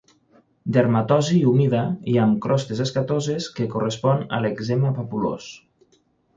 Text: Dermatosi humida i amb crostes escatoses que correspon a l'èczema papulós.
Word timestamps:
Dermatosi 0.77 1.41
humida 1.51 1.83
i 2.15 2.17
amb 2.23 2.41
crostes 2.47 2.81
escatoses 2.87 3.51
que 3.61 3.69
correspon 3.77 4.27
a 4.39 4.43
l'èczema 4.47 4.97
papulós. 5.01 5.55